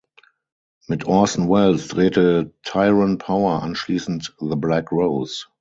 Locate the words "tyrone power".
2.63-3.61